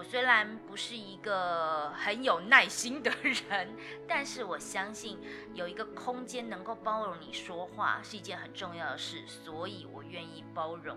[0.00, 3.76] 我虽然不是一个很有耐心的人，
[4.08, 5.18] 但是我相信
[5.52, 10.96] 有一个空间能够包容你说话是一件很重要的事，所以我愿意包容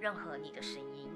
[0.00, 1.12] 任何你的声音。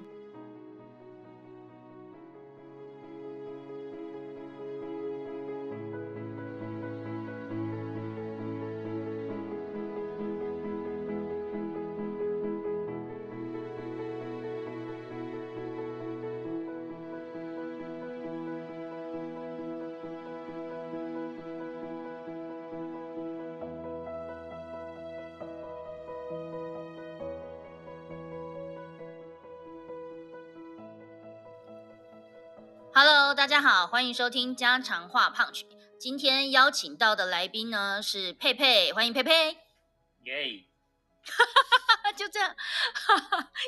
[33.45, 35.67] 大家好，欢迎收听家常话胖曲。
[35.99, 39.51] 今天邀请到的来宾呢是佩佩，欢迎佩佩。
[40.23, 40.65] 耶，
[42.17, 42.55] 就这样，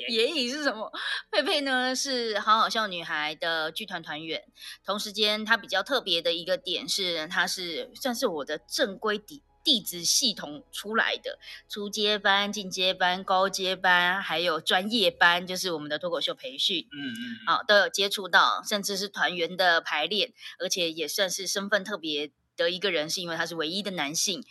[0.10, 0.92] 眼影 是什么？
[1.30, 4.44] 佩佩呢是好好笑女孩的剧团团员，
[4.84, 9.44] 同时间她比较特别的一个点是，她是算是我的正规底。
[9.68, 11.38] 弟子系统出来的
[11.68, 24.42] 初阶班、进阶班、高阶班，还有专业班，就是我们的脱口秀培训，嗯嗯，啊都有接触到，甚至是团员的排练，而且也算是身份特别的一个人，是因为他是唯一的男性，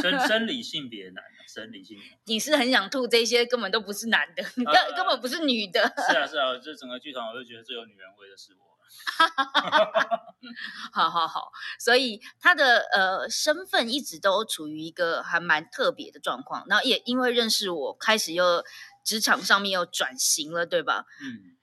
[0.00, 8.63] 生 生理性别男，生理性别，你是很想吐这些，根本都不是男的，根根本不是女的，是啊是啊，这整个剧场我就觉得最有女人味的是我。
[10.92, 18.64] 好好好，所以他的呃身份一直都处于一个还蛮特别的状况，然后也因为认识我，开始又
[19.02, 21.06] 职场上面又转型了，对吧？
[21.20, 21.56] 嗯，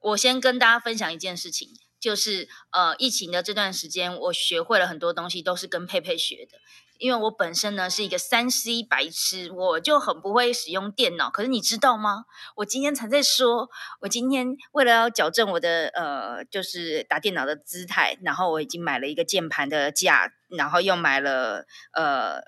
[0.00, 1.70] 我先跟大家分享一件事情，
[2.00, 6.58] 就是呃疫情的这段时间，我学会了很多东西，都是跟佩佩学的。
[6.98, 11.30] 因为我本身呢是一个三 C 白痴，我就很不会使用电脑。
[11.30, 12.24] 可是你知道吗？
[12.56, 22.42] 我今天才在说，我今天为了要矫正我的呃，就是打电脑的姿态，然后我已经买了一个键盘的架，然后又买了呃，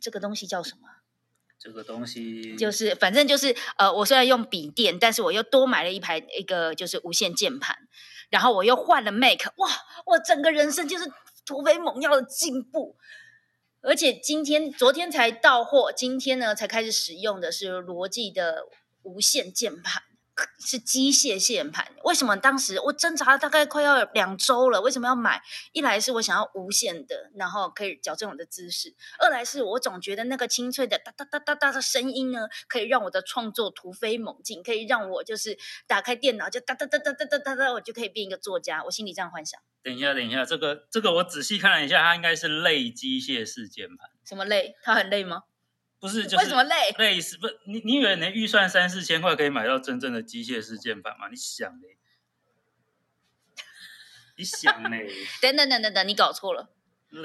[0.00, 0.88] 这个东西叫什么？
[1.56, 7.78] 这个东西就是反正就是呃，我虽然用笔电，但是我又多买了一排一个就是无线键盘，
[8.30, 9.68] 然后我又换了 Mac，哇，
[10.06, 11.04] 我整个人生就是
[11.44, 12.96] 突飞猛进的进步。
[13.80, 18.66] 而且今天、昨天才到货，今天呢才开始使用的是罗技的
[19.02, 20.02] 无线键盘，
[20.58, 21.92] 是机械键盘。
[22.04, 24.80] 为什么当时我挣扎了大概快要两周了？
[24.80, 25.42] 为什么要买？
[25.72, 35.56] 一来是我想要无线的，然后可以矫正我的姿势；二来是我总觉得那个清脆的哒哒哒哒哒的声音呢，可以让我的创作突飞猛进，可以让我就是
[35.86, 38.82] 打开电脑就哒哒哒哒哒哒哒哒，我就可以变一个作家。
[38.84, 39.60] 我心里这样幻想。
[39.82, 44.10] 等一下，等一下，这个这个我仔细看了一下，它应该是类机械式键盘。
[44.24, 44.74] 什么类？
[44.82, 45.42] 它很累吗？
[46.04, 46.94] 不是，就是为什么累？
[46.98, 47.46] 累是不？
[47.64, 51.28] 你你以为你的预算三四千块可以买到真正的机械式键盘吗？
[51.30, 51.96] 你想嘞？
[54.36, 55.10] 你想嘞？
[55.40, 56.68] 等等等等等，你搞错了。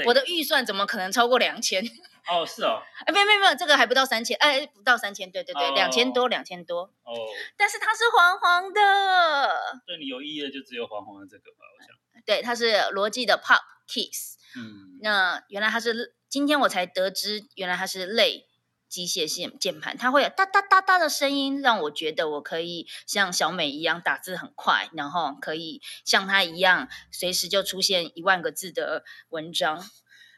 [0.06, 1.84] 我的预算怎么可能超过两千？
[2.30, 2.82] 哦，是哦。
[3.06, 6.84] 哎，没有没有没有，这个还不到三千，哎，不到三千，对对对，两千多，两千多。
[7.04, 7.14] 哦。
[7.58, 9.82] 但是它是黄黄的。
[9.86, 11.94] 对你有意义的就只有黄黄的这个吧，我想。
[12.26, 14.38] 对，它是罗技的 Pop Kiss。
[14.56, 15.00] 嗯。
[15.02, 18.48] 那原来它是，今天我才得知，原来它是类
[18.90, 29.86] 机械键键盘，它会有哒哒哒哒的声音，让我觉得我可以像小美一样打字很快，然后可以像她一样，随时就出现一万个字的文章。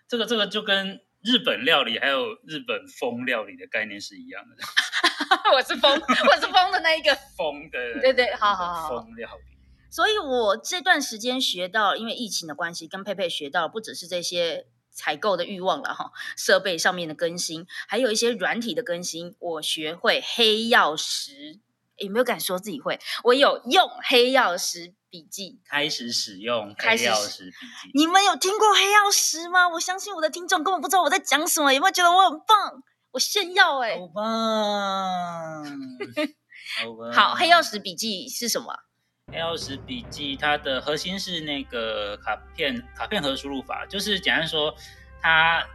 [0.08, 4.58] 这个这个就跟日本料理还有日本风料理的概念是一样的。
[5.56, 9.44] 我是风，我是风的那一个 风的，对对，好好好，风料理。
[9.90, 14.66] 所以我这段时间学到，因为疫情的关系，跟佩佩学到不只是这些
[15.02, 19.36] 采购的欲望了哈，设备上面的更新，还有一些软体的更新。
[19.40, 21.60] 我学会黑曜石，
[21.98, 23.00] 有没有敢说自己会？
[23.24, 27.92] 我有用黑曜石笔记，开始使用黑曜石笔记。
[27.96, 29.68] 你们有听过黑曜石吗？
[29.70, 32.84] 我相信我的听众根本不知道我在讲什么，有没有觉得我很棒？
[33.10, 35.66] 我炫耀哎， 好棒！
[37.12, 38.74] 好，黑曜石笔记是什么？
[39.32, 44.76] 黑曜石笔记，它的核心是那个卡片卡片盒输入法，就是简单说，
[45.22, 45.66] 它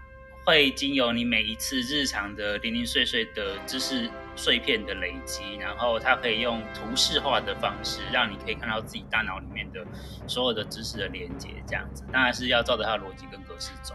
[0.44, 9.84] 会经由你每一次日常的零零碎碎的知识碎片的累积，然后它可以用图示化的方式，让你可以看到自己大脑里面的
[10.28, 13.94] 所有的知识的连接，这样子，当然是要照着它的逻辑跟格式走。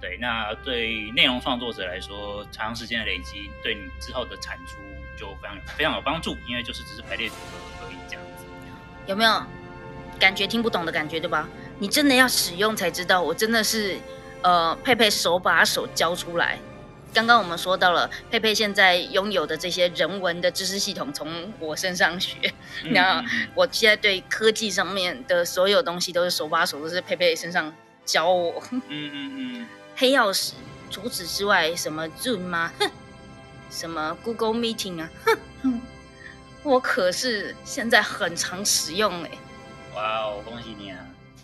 [0.00, 4.76] 对，那对内容创作者来说，长时间的累积对你之后的产出
[5.18, 8.22] 就非常非常有帮助，因为就是只是排列组合而已这样。
[9.06, 9.42] 有没有
[10.18, 11.48] 感觉听不懂的感觉，对吧？
[11.78, 13.96] 你真的要使用才知道，我真的是
[14.42, 16.58] 呃佩佩手把手教出来。
[17.14, 22.52] 刚刚我们说到了佩佩现在拥有的这些人文的知识系统，从我身上学。
[22.90, 23.24] 那
[23.54, 27.72] 我现在对科技上面的所有东西都是手把手，都是佩佩身上
[28.04, 28.62] 教我。
[28.70, 29.66] 嗯嗯嗯。
[29.96, 30.52] 黑曜石，
[30.90, 32.70] 除此之外，什么 Zoom 吗？
[32.78, 32.90] 哼，
[33.70, 35.10] 什么 Google Meeting 啊？
[35.62, 35.80] 哼，
[36.66, 39.30] 我可是现在很常使用哎。
[39.94, 40.98] 哇哦，恭喜你啊！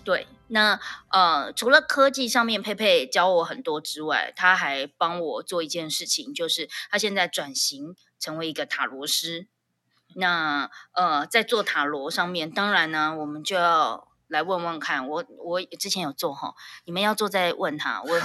[0.04, 0.78] 对，那
[1.10, 9.46] 呃，除了科技上面佩佩教我很多之外，他还帮我做一件事情，就是他现在转型成为一个塔罗师。
[10.16, 14.08] 那呃，在做塔罗上面，当然呢，我们就要。
[14.28, 16.54] 来问问看，我我之前有做哈，
[16.86, 18.00] 你们要做再问他。
[18.00, 18.18] 我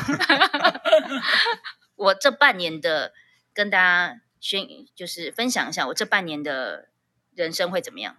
[1.97, 3.11] 我这半年的
[3.53, 4.65] 跟大家宣
[4.95, 6.87] 就是分享一下，我这半年的
[7.35, 8.15] 人生会怎么样？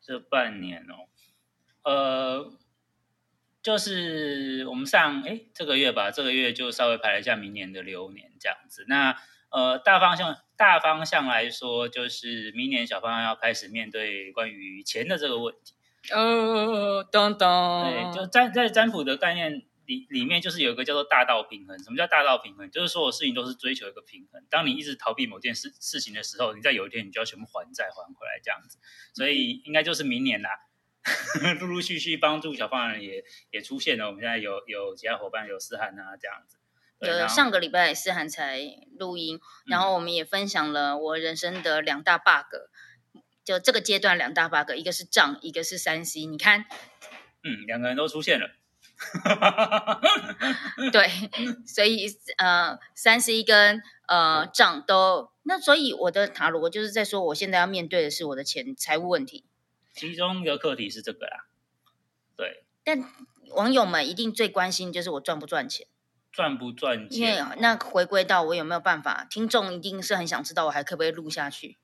[0.00, 1.04] 这半年哦，
[1.82, 2.52] 呃，
[3.62, 8.86] 就是我们上哎这个月吧，这个月就稍微排了一下明年的流年这样子。
[8.88, 9.16] 那
[9.50, 15.74] 呃大方向大方向来说，就是明年小方向要开始面对关于钱的这个问题。
[16.12, 21.78] 哦，当当，对，就占在占卜的概念里里面，就是有一个叫做大道平衡。
[21.82, 22.70] 什么叫大道平衡？
[22.70, 24.44] 就是所有事情都是追求一个平衡。
[24.50, 28.78] 当你一直逃避某件事事情的时候，你在有一天你就要全部还债还回来这样子。
[29.14, 30.50] 所以应该就是明年啦，
[31.60, 34.06] 陆陆续续帮助小胖人也也出现了。
[34.06, 36.58] 我们现在有有其他伙伴有思涵啊这样子。
[37.00, 38.60] 呃，上个礼拜思涵才
[38.96, 42.54] 录音，然后我们也分享了我人生的两大 bug。
[43.44, 46.24] 就这个阶段两大 bug，一个是账，一个是三 C。
[46.26, 46.64] 你看，
[47.42, 48.52] 嗯，两个人都出现了。
[50.92, 51.08] 对，
[51.66, 52.06] 所以
[52.38, 59.44] 呃，三十一跟呃账都那，所以我的塔罗就是在说，我现在要面对的是我的钱财务问题。
[59.92, 61.46] 其中一个课题是这个啦，
[62.36, 62.64] 对。
[62.84, 63.04] 但
[63.50, 65.86] 网友们一定最关心就是我赚不赚钱，
[66.32, 67.18] 赚不赚钱？
[67.18, 71.78] 因为那回归到我有没有办法，听众一定是很想知道我还可不可以录下去。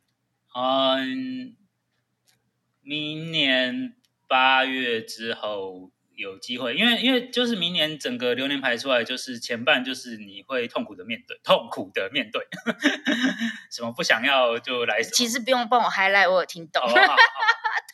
[0.54, 1.54] 嗯，
[2.80, 3.94] 明年
[4.26, 12.44] 八月之后有机会，因为因为就是明年整个流年排出来，就是前半就是你会痛苦的面对，痛苦的面对，
[13.70, 15.00] 什么不想要就来。
[15.00, 16.82] 其实不用帮我 highlight，我有听懂。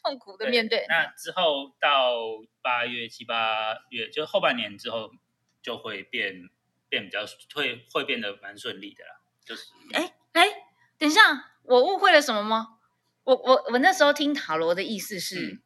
[0.02, 0.84] 痛苦的面对。
[0.88, 2.16] 那之后到
[2.62, 5.10] 八月七八月，就后半年之后
[5.62, 6.48] 就会变
[6.88, 7.24] 变比较
[7.54, 9.20] 会会变得蛮顺利的啦。
[9.44, 10.46] 就是，哎哎，
[10.98, 11.50] 等一下。
[11.62, 12.76] 我误会了什么吗？
[13.24, 15.62] 我我我那时候听塔罗的意思是，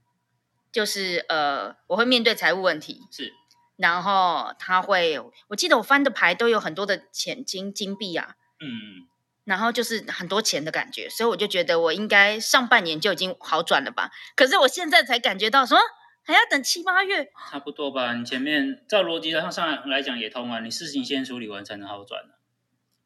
[0.72, 3.32] 就是呃，我会面对财务问题，是，
[3.76, 5.18] 然后他会，
[5.48, 9.08] 我记得我翻的牌都有很多的钱金金币啊，嗯，
[9.44, 14.10] 然后就是很多钱的感觉，所以我就觉得我应该上半年就已经好转了吧？
[14.36, 15.80] 可是我现在才感觉到什么
[16.22, 18.12] 还要等七八月，差不多吧？
[18.14, 22.34] 你前面照逻辑上上来讲也通啊，你事情先处理完才能好转呢，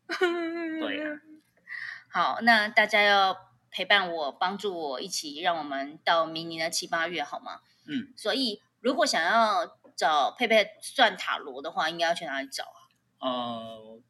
[0.80, 1.06] 对呀。
[2.10, 3.34] 好，那大家要
[3.72, 7.60] 陪伴我，帮助我一起，让我们到明年的七八月，好吗？
[7.88, 8.12] 嗯。
[8.16, 12.78] 所以，如果想要找佩佩算塔罗的话，应该要去哪里找啊？
[13.18, 14.00] 呃，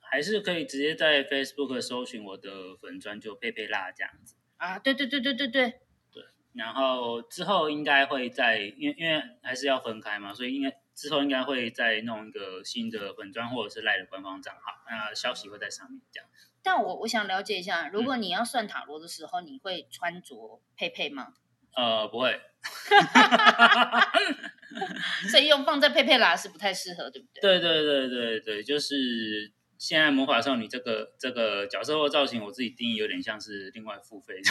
[0.00, 4.34] 还是可以直接在 Facebook 搜寻我的粉砖，就佩佩辣这样子。
[4.56, 5.70] 啊，对对对对对对。
[6.12, 6.24] 对。
[6.54, 16.28] 然后之后应该会在，因为因为还是要分开嘛，所以应该之后应该会再弄一个新的粉砖或者是赖的官方账号，那消息会在上面这样。
[16.62, 21.28] 但我我想了解一下，如果你要算塔罗的时候，你会穿着佩佩吗？
[21.76, 22.38] 呃，不会。
[25.30, 27.40] 所以用放在佩佩拉是不太适合，对不对？
[27.40, 34.34] 对对对对对，就是现在魔法少女这个这个角色或造型，我自己定义有点像是另外付费，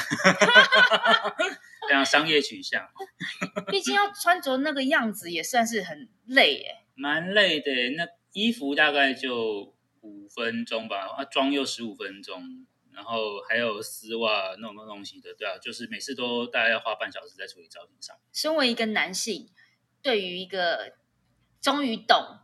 [1.88, 2.88] 这样商业取向。
[3.68, 6.78] 毕竟要穿着那个样子也算是很累耶。
[6.96, 9.76] 蛮累的，那衣服大概就。
[10.10, 18.18] 五分钟吧，啊，妆又十五分钟，然后还有丝袜那种东西的，对啊，就是每次都大概要花半小时在处理造型上。
[18.34, 19.50] 身为一个男性，
[20.02, 20.94] 对于一个
[21.62, 22.40] 终于懂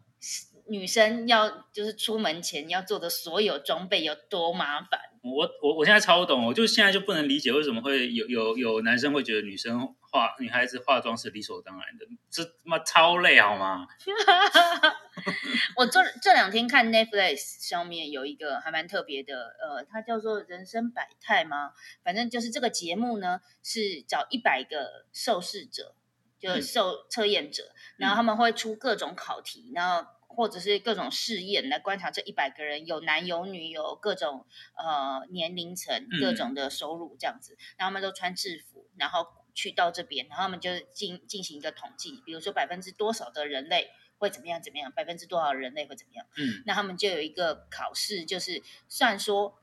[0.68, 13.88] 女生要就是出门前要做的所有装备有多麻烦，我我我现在超懂，我就现在就不能理解为什么会有有有男生会觉得女生化女孩子化妆是理所当然的，这他妈超累好吗？
[15.76, 21.72] 我这这两天看 Netflix 上面有一个还蛮特别的，呃，它叫做《人生百态》吗？
[22.04, 25.96] 反正就是这个节目呢，是找一百个受试者，
[26.40, 27.64] 就是受测验者，
[27.98, 34.46] 然后他们会出各种考题，然后或者是各种试验来观察这一百个人，有男有女，有各种
[34.78, 46.62] 呃年龄层、各种的收入这样子，然后他们都穿制服，然后去到这边，然后他们就进进行一个统计，比如说百分之多少的人类会怎么样怎么样，百分之多少人类会怎么样，嗯。
[46.66, 49.58] 那他们就有一个考试，就是算说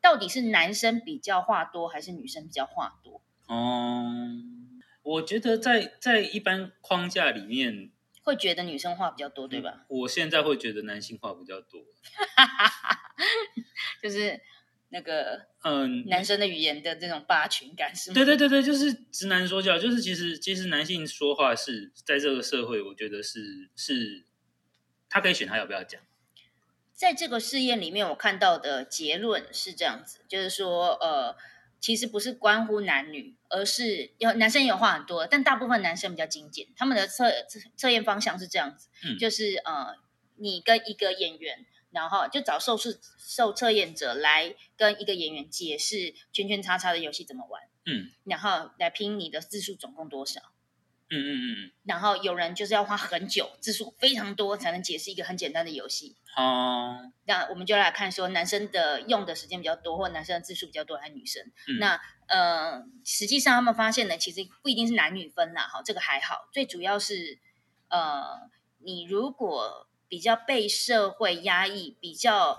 [0.00, 3.20] 到底是男生比较话多，还是女生比较话多。
[3.46, 4.10] 哦，
[5.02, 7.91] 我觉得在在一般框架里面，
[8.22, 9.84] 会觉得女生话比较多，对嗯吧？
[9.88, 11.82] 我现在会觉得男性话比较多。
[14.02, 14.40] 就是
[14.88, 18.14] 那个嗯，男生的语言的这种霸权感，是吗？
[18.14, 24.24] 对对对对，就是直男说教，就是其实其实男性说话是在这个社会，我觉得是是，
[25.08, 26.00] 他可以选他要不要讲。
[26.92, 31.36] 在这个试验里面，我看到的结论是这样子，就是说，呃，
[31.80, 36.66] 其实不是关乎男女，而是有男生也有话很多，但大部分男生比较精简。
[36.74, 39.94] 他们的测测测验方向是这样子，嗯就是呃，
[40.36, 50.40] 你跟一个演员，然后就找受试受测验者来跟一个演员解释圈圈叉叉的游戏怎么玩，嗯然后来拼你的字数总共多少。
[51.14, 51.30] 嗯嗯
[51.66, 56.16] 嗯然后有人就是要花很久，字数非常多才能解释一个很简单的游戏。
[56.38, 61.44] 嗯，哦，那我们就来看说，男生的用的时间比较多，或男生的字数比较多，还是女生？
[61.68, 62.00] 嗯那
[62.32, 66.48] 呃，实际上他们发现呢，其实不一定是男女分啦，哈，这个还好。
[66.50, 67.38] 最主要是
[67.88, 68.48] 呃，
[68.78, 72.58] 你如果比较被社会压抑，比较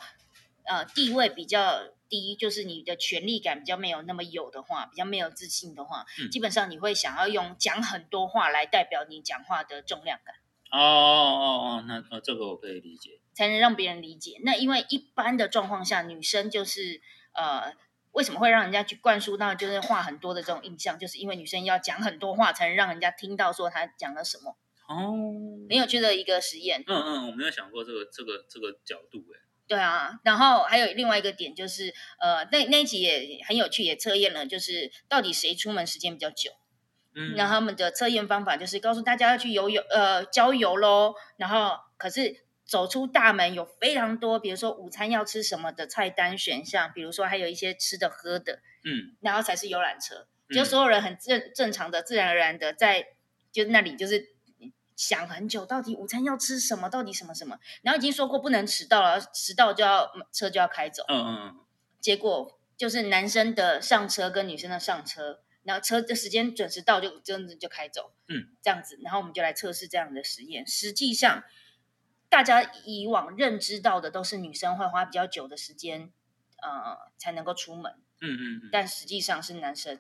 [0.66, 10.36] 呃地位比较低，就是你的权力感比较没有那么有的话，比较没有自信的话，嗯基本上你会想要用讲很多话来代表你讲话的重量感。
[10.70, 13.20] 哦哦哦，那呃这个我可以理解。
[13.34, 14.40] 才能让别人理解。
[14.44, 17.02] 那因为一般的状况下，女生就是
[17.34, 17.74] 呃，
[18.14, 24.56] 为什么会让人家去灌输到就是话很多的这种印象，就是因为女生要讲很多话，才能让人家听到说她讲了什么。
[24.88, 25.14] 哦，
[25.70, 29.40] 很有趣的一个实验，嗯嗯，我没有想过这个这个这个角度哎。
[29.66, 30.20] 对啊。
[30.24, 36.52] 然后还有另外一个点就是，呃，那那一集也很有趣，也测验了，就是到底谁出门时间比较久。
[37.16, 41.14] 嗯，然后他们的测验方法就是告诉大家要去游泳，呃，郊游喽。
[41.38, 50.28] 然后可是走出大门有非常多，比如说午餐要吃什么的菜单选项，比如说还有一些吃的喝的，嗯然后才是游览车。
[50.50, 53.08] 就嗯所有人很正正常的、自然而然的在
[53.52, 54.34] 就那里就是
[54.96, 61.04] 想很久，到底午餐要吃什么，到底什么什么，然后已经说过不能迟到了，迟到就要车就要开走。
[61.08, 61.60] 嗯嗯嗯，
[62.00, 70.68] 结果就是男生的上车跟女生的上车，然后车的时间准时到就真的就开走，嗯，这样子，然后我们就来测试这样的实验。
[70.68, 71.44] 实际上，
[72.34, 76.12] 大家以往认知到的都是女生会花比较久的时间，
[76.64, 80.00] 呃，才能够出门，嗯嗯嗯，但实际上是男生。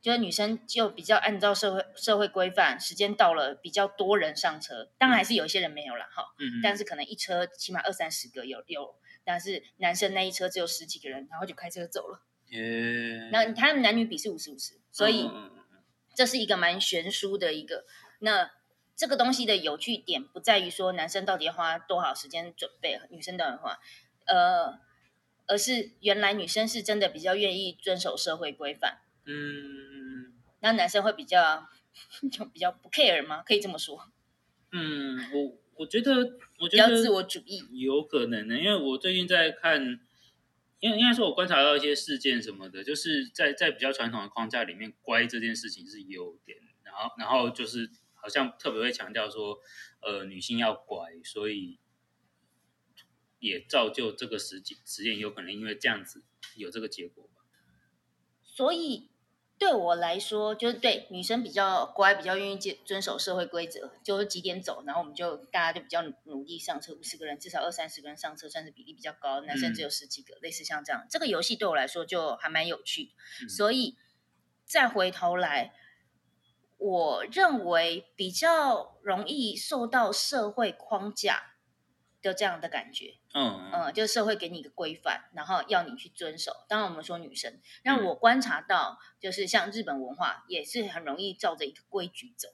[0.00, 12.24] 就是女生就比较按照社会社会规范，时间到了比较多人上车，当然还是有一些人没有了，哈，嗯嗯，但是可能一车起码二三十个有有，但是男生那一车只有十几个人，然后就开车走了。
[12.46, 15.30] 耶，那他们男女比是五十五十，所以
[16.16, 17.84] 这是一个蛮悬殊的一个。
[18.20, 18.50] 那
[18.94, 23.78] 这个东西的有趣点不在于说男生到底要花多少时间准备，女生到底花，
[24.26, 24.78] 呃，
[25.46, 31.68] 而是原来女生是真的比较愿意遵守社会规范，嗯那男生会比较
[32.30, 33.42] 就比较不 care 吗？
[33.44, 34.08] 可以这么说，
[34.70, 37.64] 嗯，我我觉得我觉得比较自我主义。
[37.72, 39.98] 有可能呢，因为我最近在看，
[40.78, 47.90] 因为应该说我观察到一些事件什么的，就是在在比较传统的框架里面，乖这件事情是优点，然后然后就是
[48.22, 49.58] 好像特别会强调说，
[50.00, 51.80] 呃，女性要乖，所以
[53.40, 56.22] 也造就这个实际实验有可能因为这样子
[56.54, 57.42] 有这个结果吧。
[58.44, 59.10] 所以
[59.58, 71.04] 对我来说，就是对女生比较乖，比较愿意遵遵守社会规则，就是几点走，然后我们就大家就比较努力上车，五十个人至少二三十个人上车，算是比例比较高，男生只有十几个，类似像这样。
[71.10, 73.10] 这个游戏对我来说就还蛮有趣的，
[73.42, 73.96] 嗯所以
[74.64, 75.74] 再回头来。
[76.82, 81.54] 我认为比较容易受到社会框架
[82.20, 86.52] 的这样的感觉，嗯嗯呃，就是社会给你一个规范，然后要你去遵守。
[86.68, 92.48] 当然，我们说女生，那嗯我观察到，就是像日本文化也是很容易照着一个规矩走。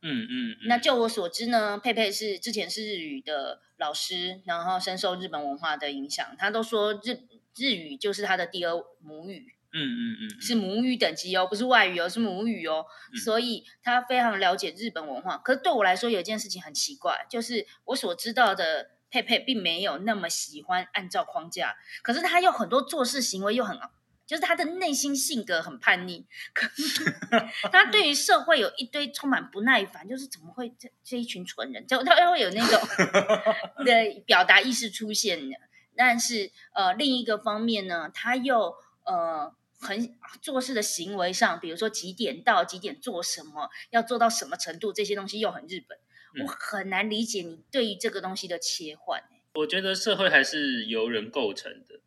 [0.00, 6.36] 嗯嗯，嗯那就我所知呢，佩佩是之前是日语的老师，然后深受日本文化的影响。
[6.38, 7.26] 他都说日
[7.56, 12.86] 日语就是他的第二母语，嗯嗯嗯是母语等级哦，不是外语哦，是母语哦。
[13.12, 15.36] 嗯所以他非常了解日本文化。
[15.38, 23.78] 可是对我来说，有一件事情很奇怪，就是我所知道的佩佩并没有那么喜欢按照框架，可是他有很多做事行为又很
[24.26, 27.04] 就是他的内心性格很叛逆，可是
[27.70, 32.80] 他对于社会有一堆充满不耐烦，就是怎么会这这一群蠢人，就他会有那种
[33.84, 35.56] 的表达意识出现的。
[35.94, 39.54] 但是呃，另一个方面呢，他又呃
[39.84, 45.98] 很做事的行为上，比如说几点到几点做什么，要做到什么程度，这些东西又很日本，
[46.42, 49.22] 我很难理解你对于这个东西的切换。
[49.54, 52.00] 我觉得社会还是由人构成的，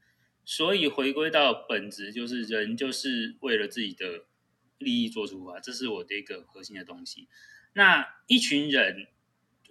[0.44, 4.26] 所以回归到本质，就是人就是为了自己的
[4.80, 7.30] 利益做出发，这是我的一个核心的东西。
[7.74, 9.08] 那一群人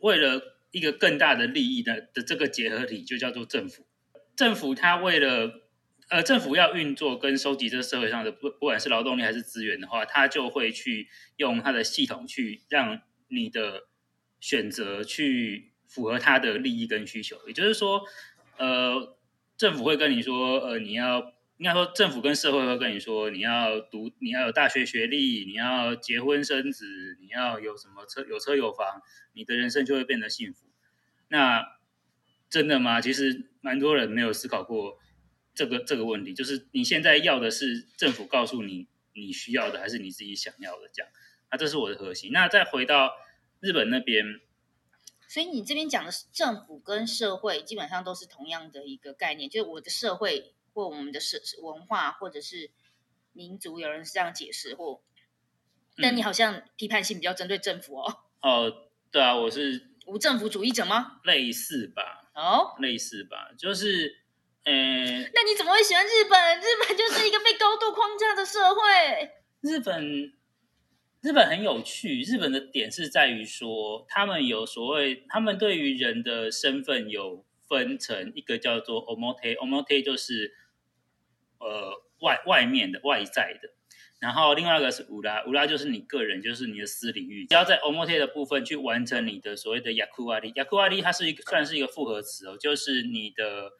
[0.00, 3.86] 为了一个更大的利益的的这个结合体，就叫做政府。
[4.34, 5.65] 政府它为了
[6.08, 13.88] 呃，政府要运作跟收集这个社会上的不不管是劳动力还是资源的话，它就会去用它的系统去让你的
[14.40, 15.72] 选择去。
[15.88, 18.02] 符合他的利益跟需求，也就是说，
[18.58, 19.16] 呃，
[19.56, 29.00] 政府会跟你说，呃，你要应该说政府跟社会会跟你说，你要读，你要有大学学历，你要结婚生子，你要有什么车有车有房，
[29.32, 30.66] 你的人生就会变得幸福。
[31.28, 31.64] 那
[32.50, 33.00] 真的吗？
[33.00, 34.98] 其实蛮多人没有思考过
[35.56, 40.88] 这个这个问题，就是你现在要的是政府告诉你你需要的，还是你自己想要的？
[40.92, 41.10] 这样，
[41.50, 42.30] 那这是我的核心。
[42.30, 43.16] 那再回到
[43.60, 44.40] 日本那边。
[45.26, 52.70] 所以你这边讲的是政府跟社会基本上都是同样的一个概念，就是我的社会或我们的社文化或者是
[53.32, 55.02] 民族，有人是这样解释，或
[55.96, 58.18] 但你好像批判性比较针对政府哦。
[58.40, 61.20] 哦，对啊，我是无政府主义者吗？
[61.24, 62.30] 类似吧。
[62.34, 64.25] 哦，类似吧，就是，
[64.66, 64.72] 呃，
[65.32, 66.58] 那你怎么会喜欢日本？
[66.58, 68.80] 日本就是一个被高度框架的社会。
[69.62, 70.32] 日本。
[71.22, 80.54] 日本很有趣，日本的点是在于说，他们有所谓，他们对于人的身份有分成一个叫做 omote，omote 就是
[81.58, 83.70] 呃外外面的外在的，
[84.20, 93.72] 然后另外一个是乌拉，乌拉就是你个人，就是你的私领域，只要在 omote 的部分去完成你的所谓的 yakuari，yakuari 它是一个算是一个复合词哦，就是你的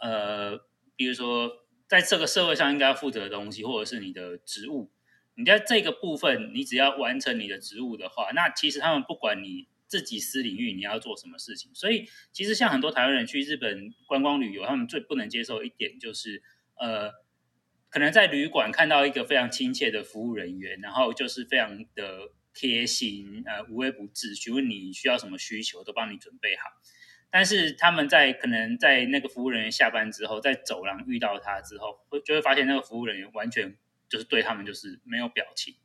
[0.00, 0.58] 呃，
[0.96, 1.50] 比如说
[1.88, 4.92] 在这个社会上应该负责的东西，或者是你的职务。
[5.36, 11.74] 你在这个部分，你只要完成你的职务的话，那其实他们不管你自己私领域你要做什么事情。
[11.74, 16.42] 所以，其实像很多台湾人去日本观光旅游，他们最不能接受一点就是，
[16.78, 17.10] 呃，
[17.88, 26.64] 可能在旅馆看到一个非常亲切的服务人员，然后就是非常的贴心，呃，无微不至，询问你需要什么需求都帮你准备好。
[27.30, 33.76] 但是他们在可能在那个服务人员下班之后，在走廊遇到他之后，会就会发现那个服务人员完全。
[34.10, 35.76] 就是对他们就是没有表情，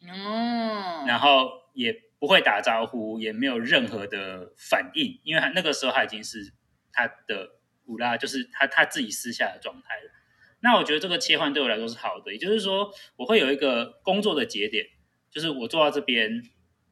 [0.00, 6.54] 哦，然后也不会打招呼，也没有任何的反应，因为他那个时候他已经是
[6.92, 10.10] 他的乌拉，就是他他自己私下的状态了。
[10.58, 14.84] 那我觉得这个切换对我来说是好的，也就是说我会有一个工作的节点，
[15.30, 16.42] 就是我坐到这边，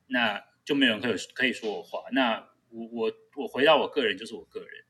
[0.07, 2.05] 那就没有人可以可以说我话。
[2.13, 4.85] 那我我我回到我个人就是我个人。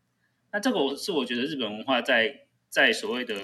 [0.53, 3.37] 那这个我是我觉得日本文化在在所谓的。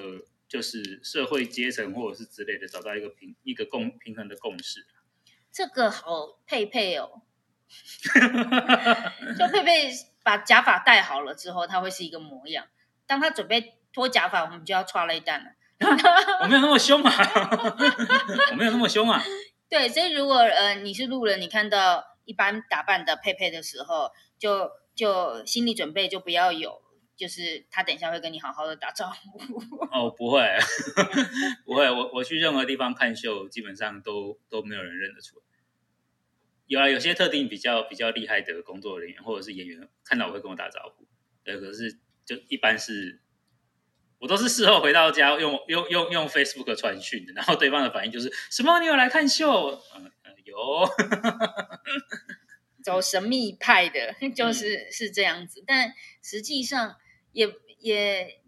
[0.49, 4.87] 就是社会阶层或者是之类的，找到一个平一个共平衡的共识。
[5.51, 7.23] 这个好佩佩哦，
[9.37, 9.91] 就佩佩
[10.23, 12.65] 把假发戴好了之后，他会是一个模样。
[13.09, 15.51] 当他准备脱假发，我们就要抓雷蛋了。
[16.43, 17.13] 我没有那么凶啊，
[18.53, 19.21] 我没有那么凶啊。
[19.69, 26.85] 对，所以如果呃你是路人，你看到一般打扮的佩佩的时候，就就心理准备就不要有。
[27.17, 29.59] 就是他等一下会跟你好好的打招呼
[29.91, 30.47] 哦，不会，
[31.65, 35.43] 不会，我我去任何地方看秀，基本上都都没有人认得出来。
[36.67, 41.07] 有啊，有些特定比较比较厉害的工作人员或者是演员，看到我会跟我打招呼。
[41.43, 43.23] 对，可是就一般是，
[44.19, 48.79] 我都是事后回到家用用用用 Facebook 传讯的，然后对方的反应就是什么？
[48.81, 49.81] 你有来看秀？
[49.95, 50.13] 嗯嗯，
[50.47, 50.89] 有。
[52.83, 56.97] 走神秘派的，就是是这样子，但实际上。
[57.33, 58.41] 也也，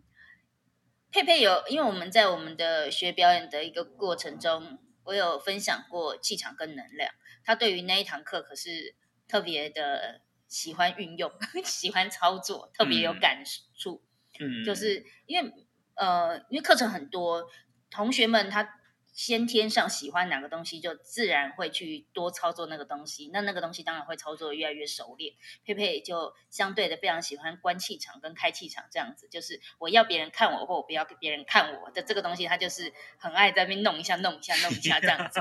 [1.13, 7.13] 佩佩有，因为我们在我们的学表演的一个过程中，我有分享过气场跟能量。
[7.45, 8.95] 他对于那一堂课可是
[9.29, 11.31] 特别的喜欢运用，
[11.67, 13.43] 喜欢操作，特别有感
[13.77, 14.03] 触。
[14.41, 15.53] 嗯，就是因为
[15.97, 17.47] 呃，因为课程很多，
[17.91, 18.77] 同学们他。
[19.19, 23.29] 先天上喜欢哪个东西，就自然会去多操作那个东西。
[23.33, 25.35] 那那个东西当然会操作越来越熟练。
[25.65, 35.41] 佩佩就相对的非常喜欢关气场跟开气场这样子，就是我要别人看我，或我不要别人看我的这个东西，他就是很爱在那边弄一下、弄一下、弄一下这样子。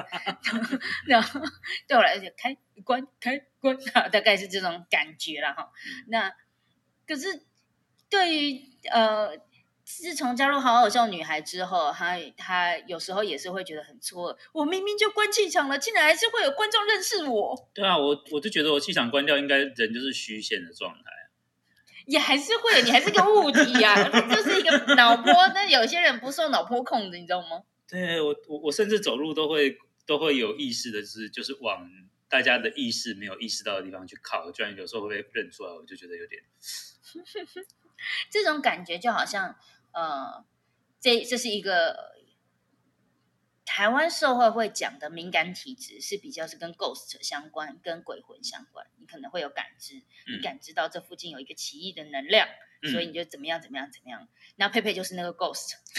[1.05, 1.39] 然后
[1.87, 3.77] 对我来讲，开关开关，
[4.11, 5.71] 大概是这种感觉了哈。
[6.07, 6.33] 那
[7.05, 7.43] 可是
[8.09, 9.45] 对于呃。
[9.89, 17.69] 自从加入好好笑女孩之后，她她有时候也是会觉得很错愕，我明明就关气场了，竟然还是会有观众认识我。
[17.73, 21.03] 对啊，我我就觉得我气场关掉，应该人就是虚线的状态。
[22.05, 25.31] 也还是会，你还是个物体呀、它就是一个脑波。
[25.53, 27.63] 那有些人不受脑波控制，你知道吗？
[27.87, 31.89] 对我我我甚至走路都会都会有意识的，就是就是往
[32.27, 36.43] 大家的意识没有意识到的地方去靠，居然有时候会被认出来，我就觉得有点
[38.29, 39.55] 这种感觉就好像，
[39.97, 40.45] 呃，
[40.99, 42.13] 这这是一个
[43.65, 48.85] 台湾社会会讲的敏感体质，是比较是跟 ghost 相关，跟鬼魂相关。
[48.99, 52.47] 你可能会有感知，你嗯感知到这附近有一个奇异的能量，
[52.83, 54.27] 嗯所以你就怎么样怎么样怎么样。
[54.57, 55.73] 那佩佩就是那个 ghost，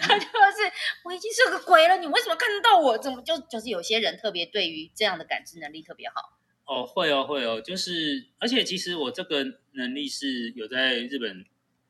[0.00, 0.72] 他就是
[1.04, 2.96] 我已经是个鬼了，你为什么看得到我？
[2.96, 6.38] 怎么就就是有些人特别对于这样的感知能力特别好。
[6.64, 11.46] 哦，会哦，会哦，就是，而且其实我这个能力是有在日本，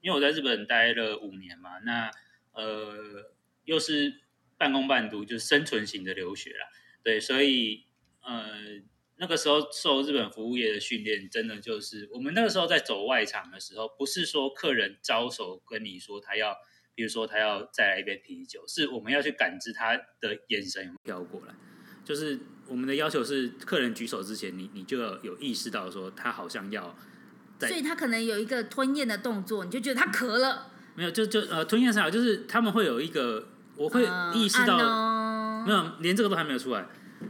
[0.06, 2.08] 因为我在日本待了五年嘛，那
[2.52, 3.28] 呃
[3.64, 4.20] 又是
[4.56, 6.68] 半工半读，就是生存型的留学啦，
[7.02, 7.86] 对，所以
[8.20, 8.46] 呃
[9.16, 16.56] 那个时候受日本服务业的训练，真的就是我们那个时候在走外场的时候，不是说客人招手跟你说他要，
[16.94, 21.54] 比如说他要再来一杯啤酒，是我们要去感知他的眼神有没有飘过来。
[22.04, 22.38] 就是
[22.68, 26.96] 我们的要求是，客人举手之前，你你就要有意识到说他好像要
[27.60, 36.80] 所以他可能有一个吞咽的动作，你就觉得他咳了，没有就就呃吞咽上，就是他们会有一个，我会意识到、嗯没有，连这个都还没有出来，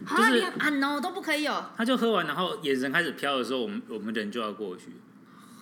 [0.05, 1.65] 啊，就是连按 no 都不可以有。
[1.77, 4.93] 他就喝完，然后眼神开始飘的时候，我们我们人就要过去，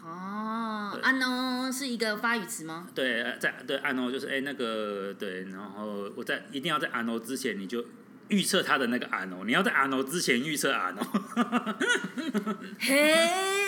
[0.02, 1.02] 哦，对。
[1.02, 2.88] 按 no 是一个发语词吗？
[2.94, 7.84] 对，呃在对按哦，就是哎那个对，然后我在一定要在按哦之前，你就
[8.28, 11.76] 预测他的那个按哦，你要在按哦之前预测按哦。
[12.78, 13.14] 嘿，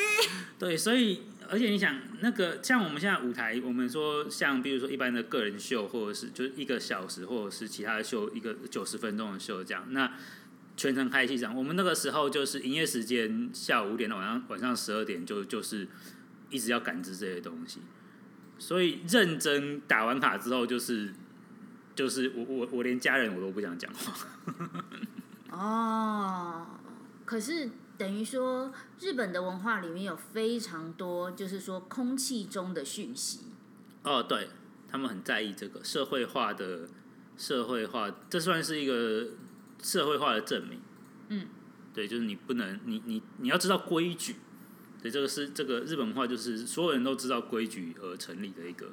[0.58, 10.10] 对，所以而且你想，那个像我们现在舞台，我们说像比如说一般的个人秀，或者是就是一个小时，或者是其他的秀一个九十分钟的秀这样，那
[10.76, 15.86] 全程开气场，我们那个时候就是营业时间下午五点到晚上晚上十二点就就是
[16.50, 17.80] 一直要感知这些东西，
[18.58, 21.12] 所以认真打完卡之后就是。
[21.96, 24.14] 就是我我我连家人我都不想讲话，
[25.50, 26.66] 哦，
[27.24, 33.46] 可是等于说日本的文化里面有非常多，就是说空气中的讯息。
[34.02, 34.50] 哦，对
[34.88, 36.88] 他们很在意这个社会化的
[37.38, 39.30] 社会化，这算是一个
[39.82, 40.78] 社会化的证明。
[41.28, 41.48] 嗯，
[41.94, 44.36] 对，就是你不能，你你你要知道规矩。
[45.02, 48.90] 对，这个是这个日本文化，就是所有人都知道规矩而成立的一个，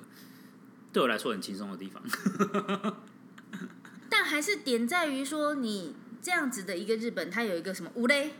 [0.93, 2.01] 对我来说很轻松的地方。
[4.09, 8.31] 但还是点在于说，你这样子的一个日本，它有一个什么乌嘞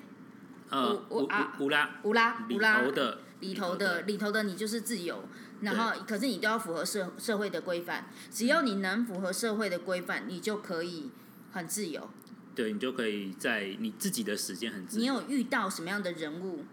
[0.70, 5.28] 呃，乌我啊乌乌拉乌拉里乌拉头的里头的里头的你就是自由，
[5.62, 11.10] 然后可是你都要符合社社会的规范，只要你能符合社会的规范，你就可以
[11.52, 12.10] 很自由。
[12.56, 15.02] 对你就可以在你自己的时间很自由。
[15.02, 16.66] 你有遇到什么样的人物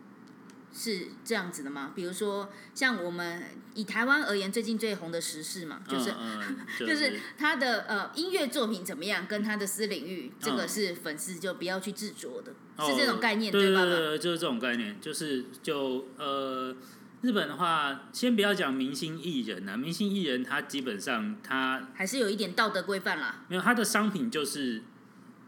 [0.73, 1.93] 是这样子的吗？
[1.95, 3.43] 比如说像我们
[3.75, 13.85] 以台湾而言，最近最红的时事嘛，就是、嗯嗯，就 就是他的呃音乐作品怎么样，跟他的私领域，这个嗯是粉丝就不要去执着的，哦是这种概念对吧？
[13.85, 16.75] 对对，就是这种概念，就是就呃，
[17.23, 23.45] 日本的话，先不要讲明星艺人啊，明星艺人他基本上他还是有一点道德规范啦。
[23.49, 24.83] 没有他的商品就是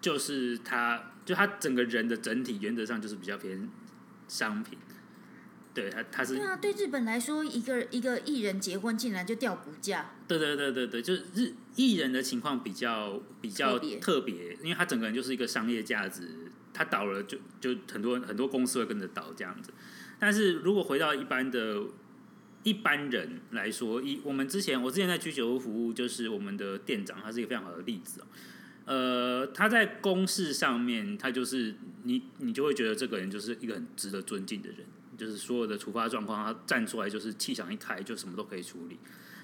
[0.00, 3.68] 就是他就他整个人的整体原则上就是比较偏
[4.28, 4.78] 商品，
[5.74, 16.28] 对他他是对啊，对日本来说，一个一个艺人结婚竟然就掉股价，对对对对对，就是日艺人的情况比较比较特别特别，因为他整个人就是一个商业价值，
[16.74, 19.72] 他倒了就就很多很多公司会跟着倒这样子。
[20.18, 21.82] 但是如果回到一般的
[22.62, 28.26] 一般人来说，一我们之前我之前在居酒屋服务，就是我们的店长，他是一个非常好的例子哦。
[28.85, 34.78] 呃，他在公事上面，他就是你你就会觉得这个人就是一个很值得尊敬的人，
[35.22, 38.98] 就是所有的突发状况，他站出来就是气场一开，就什么都可以处理。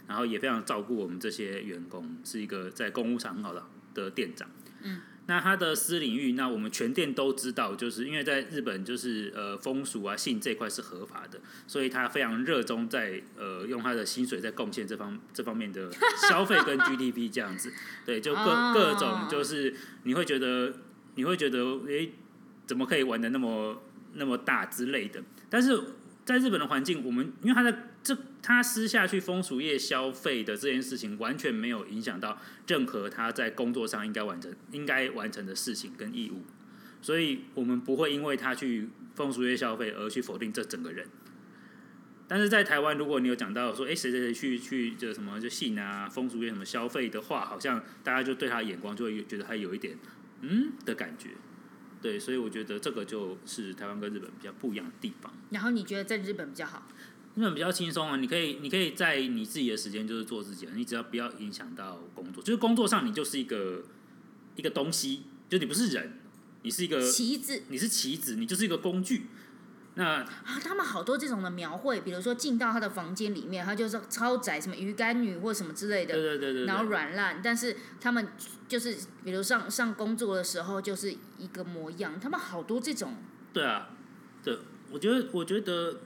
[0.09, 3.63] 然后也非常照顾我们这些员工，是一个在公务场很好的
[3.95, 4.49] 的店长。
[4.83, 15.91] 嗯，那他的私领域，那我们全店都知道，就是因为在日本，就是呃风俗啊、性这一块是合法的，所以他非常热衷在呃用他的薪水在贡献这方这方面的
[16.29, 17.73] 消费跟 GDP 这样子。
[18.07, 20.73] 对，就各、哦各种就是你会觉得
[21.17, 22.13] 你会觉得诶、
[22.67, 23.83] 怎么可以玩的那么
[24.15, 25.81] 那么大之类的，但是
[26.25, 36.43] 在日本的环境，我们因为他在这他私下去风俗业消费的这件事情，完全没有影响到任何他在工作上应该完成应该完成的事情跟义务，
[37.01, 41.07] 所以我们不会因为他去风俗业消费而去否定这整个人。
[42.31, 49.97] 但是在台湾，如果你有讲到说，哎，谁谁谁去去这什么就信啊风俗业什么消费的话，好像大家就对他眼光就会觉得他有一点
[50.43, 51.31] 嗯的感觉。
[52.01, 55.33] 对，所以我觉得这个就是台湾跟日本比较不一样的地方。
[55.51, 56.87] 然后你觉得在日本比较好？
[57.35, 63.85] 日本比较轻松啊，你可以你可以在你自己的时间就是做自己，你只要不要影响到工作，就是工作上你就是一个
[64.57, 66.19] 一个东西，就你不是人，
[66.63, 69.27] 你是一个棋子，你是棋子，你就是一个工具。
[69.99, 70.29] 那啊，
[70.63, 78.29] 他们好多这种的描绘，比如说进到他的房间里面，他就是超宅，什么鱼干女或什么之类的，对对对对，然后软烂，但是他们
[78.69, 83.17] 就是比如上上工作的时候就是一个模样，他们好多这种。
[83.53, 83.91] 对啊，
[84.45, 84.57] 对，
[84.93, 85.97] 我觉得我觉得，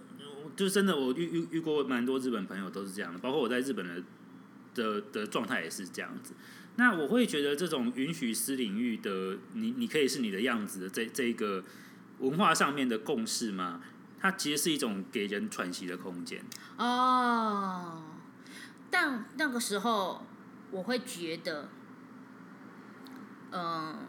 [0.56, 4.02] 就真的我遇遇遇过蛮多日本朋友都是这样的，包括我在日本的
[4.74, 6.32] 的的状态也是这样子。
[6.76, 11.62] 那我会觉得这种允许私领域的你，你可以是你的样子的这这一个。
[12.22, 13.82] 文化上面的共识吗？
[14.18, 16.42] 它其实是一种给人喘息的空间。
[16.78, 18.02] 哦，
[18.90, 20.24] 但那个时候
[20.70, 21.68] 我会觉得，
[23.50, 24.06] 嗯，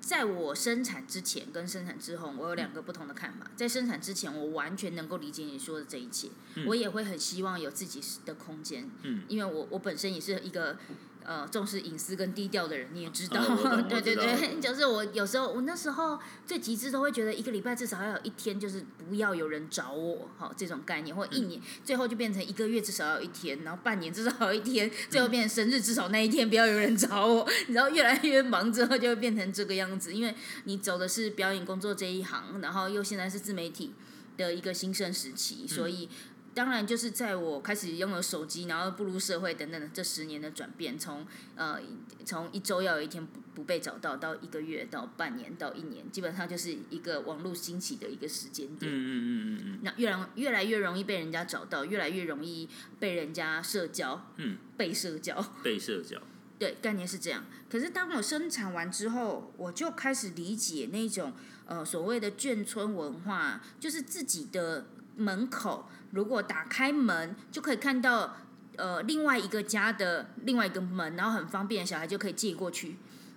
[0.00, 3.50] 在我生产之前跟生产之后，我有两个不同的看法。
[3.54, 6.30] 在生产之前，我完全能够理解你说的这一切，
[6.66, 8.90] 我也会很希望有自己的空间。
[9.02, 10.78] 嗯，因为我我本身也是一个。
[11.26, 13.42] 呃，重视隐私跟低调的人，你也知道，
[13.88, 30.34] 对对对， 就是我有时候，我那时候最极致都会觉得一个礼拜至少要有一天，就是不要有人找我，好这种概念，或一年最后就变成一个月至少要有一天，然后半年至少有一天，最后变成生日至少那一天不要有人找我，你知道越来越忙之后就会变成这个样子，因为
[30.64, 33.94] 你走的是表演工作这一行，然后又现在是自媒体
[34.36, 36.08] 的一个新生时期，所以。
[36.54, 41.80] 当然，就是在我开始拥有手机，然后步入社会等等的这十年的转变，从呃
[42.24, 48.90] 从一周要有一天不不被找到，到一个月，到半年，到一年，基本上就是一个网络兴起的一个时间点。
[48.90, 49.78] 嗯嗯嗯嗯嗯。
[49.82, 52.68] 那越来越来越容易被人家找到，越来越容易
[53.00, 54.30] 被人家社交。
[54.36, 54.56] 嗯。
[54.76, 55.44] 被社交。
[55.64, 56.20] 被社交。
[56.56, 57.44] 对，概念是这样。
[57.68, 61.32] 可是当我生产完之后，我就开始理解那种
[61.66, 64.86] 呃所谓的眷村文化，就是自己的。
[65.16, 68.36] 门口如果打开门，就可以看到
[68.76, 72.96] 呃另外一个家的另外一个门，然后很方便，小孩就可以借过去。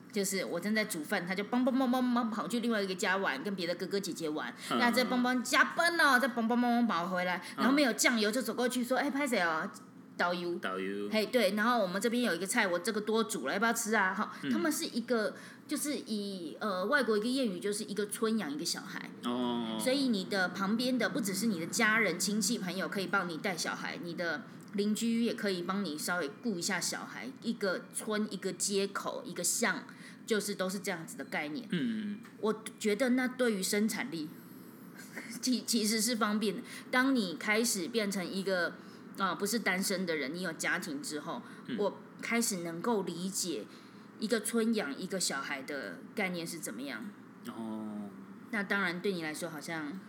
[0.10, 4.52] 就是我正在煮饭，他就梆梆梆梆梆跑去另外一个家玩，跟别的哥哥姐姐玩。
[4.70, 9.70] 那再梆梆加班哦，再梆梆梆梆跑回来，然后没有酱油就走过去说：“哎，拍谁哦？
[10.18, 11.10] 导游。”导游。
[11.10, 14.14] 嘿，对，然后我们这边有一个菜，我这个多煮了，要不要吃啊？
[14.14, 15.36] 哈，他们是一个。
[15.68, 24.44] 就是以呃外国一个谚语，就是一个村养一个小孩，哦，所以你的旁边的不只是你的家人、亲戚、朋友可以帮你带小孩，你的
[24.76, 27.30] 邻居也可以帮你稍微顾一下小孩。
[27.42, 29.84] 一个村、一个街口、一个巷，
[30.26, 31.68] 就是都是这样子的概念。
[31.72, 34.30] 嗯嗯我觉得那对于生产力，
[35.42, 36.62] 其其实是方便的。
[36.90, 38.76] 当你开始变成一个
[39.18, 41.42] 啊不是单身的人，你有家庭之后，
[41.78, 43.66] 我开始能够理解。
[44.20, 47.06] 一个村养一个小孩的概念是怎么样？
[47.50, 48.10] 哦，
[48.50, 50.00] 那当然对你来说好像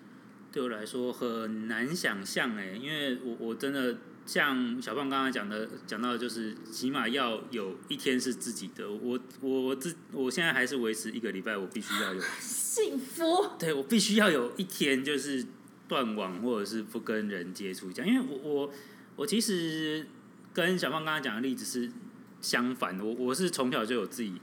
[0.51, 15.45] 对我来说很难想象哎，因为我我真的像小胖刚刚讲的讲到就是起码要有一天是自己的，我我我自我现在还是维持一个礼拜，我必须要有 幸福，对我必须要有一天就是
[15.87, 18.73] 断网或者是不跟人接触这样，因为我我
[19.19, 20.07] 我其实
[20.55, 21.93] 跟小胖刚才讲的例子是。
[22.41, 24.41] 相反的，我我是从小就有自己，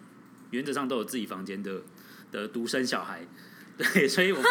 [0.51, 1.81] 原则上都有自己房间的
[2.29, 3.25] 的独生小孩，
[3.77, 4.43] 对，所以我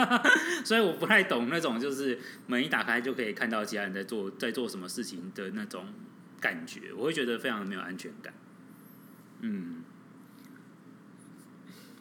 [0.64, 5.84] 所以我不太懂那种就是门一打开就可以看到其他人在做在做什么事情的那种
[6.40, 8.32] 感觉，我会觉得非常的没有安全感。
[9.40, 9.84] 嗯，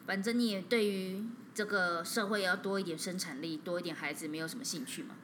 [0.06, 1.22] 反正你也对于
[1.54, 5.16] 这个社会要多一点生产力，多一点孩子，没有什么兴趣吗？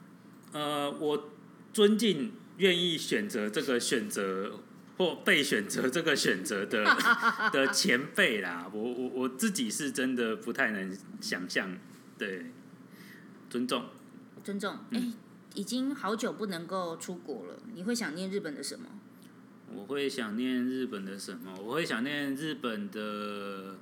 [0.52, 1.30] 呃，我
[1.74, 4.60] 尊敬愿意选择这个选择。
[4.96, 6.84] 或被选择这个选择的
[7.52, 11.76] 的前辈啦，我我我自己是真的不太能想象，
[12.16, 12.46] 对，
[13.50, 13.86] 尊重，
[14.44, 15.12] 尊重，哎，
[15.54, 18.86] 已经好久不能够出国了，你会想念日本的什么？
[19.74, 21.52] 我会想念日本的什么？
[21.60, 23.78] 我会想念日本的，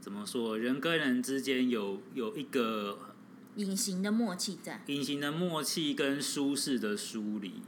[0.00, 0.58] 怎么说？
[0.58, 3.13] 人跟人之间有有一个
[3.56, 7.62] 隐形的默契在，隐形的默契跟舒适的疏离。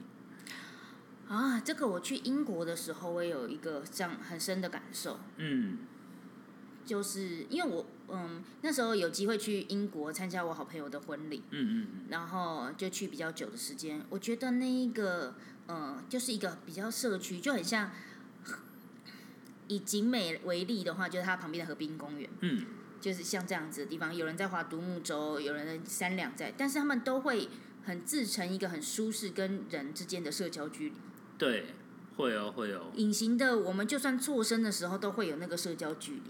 [1.29, 5.19] 啊，这个我去英国的时候，我也有一个这样很深的感受。
[5.39, 5.79] 嗯，
[6.85, 14.05] 就是因为我嗯那时候有机会去英国参加我好朋友的婚礼，嗯嗯，然后就去比较久的时间。
[14.09, 15.35] 我觉得那一个
[15.67, 17.91] 嗯就是一个比较社区，就很像
[19.67, 22.65] 以景美为例的话，就是它旁边的河滨公园，嗯，
[23.07, 27.49] 就是像这样子的地方，有人在划独木舟，有人三两在，但是他们都会。
[27.87, 30.97] 很自成一个很舒适跟人之间的社交距离。
[31.39, 31.67] 对，
[32.17, 32.91] 会哦，会哦。
[32.97, 36.23] 隐形的，我们就算错身的时候，都会有那个社交距离。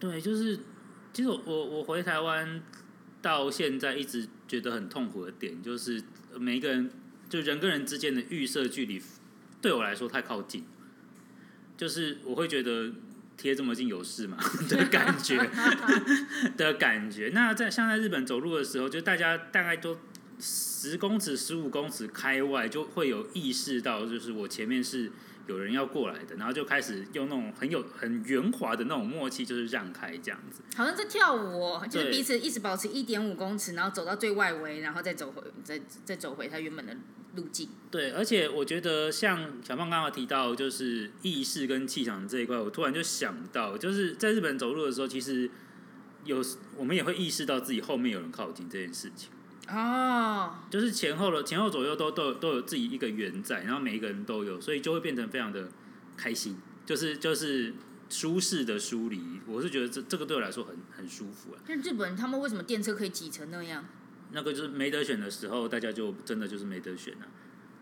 [0.00, 0.58] 对，就是
[1.12, 2.62] 其实我我回台湾
[3.20, 6.02] 到现在一直觉得很痛苦的点，就是
[6.38, 6.90] 每一个人
[7.28, 8.98] 就人跟人之间的预设距离，
[9.60, 10.64] 对我来说太靠近，
[11.76, 12.90] 就是我会觉得
[13.36, 14.36] 贴这么近有事吗
[14.68, 15.50] 的感觉
[16.56, 17.30] 的感觉。
[17.34, 19.98] 那在像在日本走路的时候，就大家大概都
[20.40, 25.12] 十公尺、十五公尺开外，就会有意识到，就是我前面是。
[25.46, 30.60] 有人要过来的，然后就开始用那种很有很圆滑的那种默契，就是让开这样子。
[30.76, 36.96] 好像在跳舞，就是彼此一直保持一点五公尺，然后走到最外围，然后再走回，再再走回他原本的
[37.36, 37.68] 路径。
[37.90, 45.48] 对，而且我觉得像小胖刚刚提到，就是意识跟气场这一块，我突然就想到，就是在日本走路的时候，其实
[46.24, 46.44] 有
[46.76, 49.30] 我们也会意识到自己后面有人靠近这件事情。
[49.68, 55.68] 哦，就是前后的前后左右都都有都有自己一个圆在，然后每一个人都有，所以就会变成非常的
[56.16, 57.74] 开心，就是就是
[58.08, 59.40] 舒适的疏离。
[59.46, 61.58] 我是觉得这这个对我来说很很舒服啊。
[61.66, 63.84] 像日本人他们为什么电车可以挤成那样？
[64.32, 67.26] 那个就是没得选的时候，大家就真的就是没得选啊。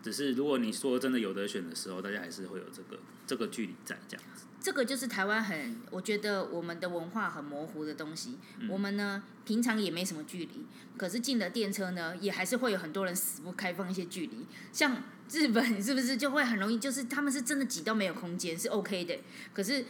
[0.01, 4.44] 只是如果你说真的有得选的时候，大家还是会有这个这个距离在这样子。
[4.65, 8.39] 这个就是台湾很，我觉得我们的文化很模糊的东西。
[8.67, 10.65] 我们呢，平常也没什么距离，
[10.97, 14.47] 可是进了电车呢，也还是会有很多人死不开放一些距离。
[14.73, 19.15] 像日本 是不是就会很容易，就是他们是真的挤到没有空间是 OK 的。
[19.53, 19.85] 可是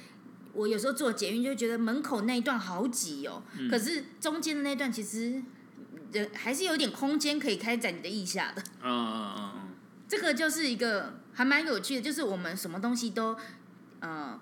[0.52, 5.42] 我有时候坐捷运就觉得门口那一段好挤哦，可是中间的那段其实
[6.12, 8.62] 人还是有点空间可以开展你的意下的。
[8.84, 9.62] 嗯嗯嗯嗯，
[10.10, 13.38] 这个就是一个还蛮有趣的，就是我们什么东西都
[14.02, 14.38] 呃。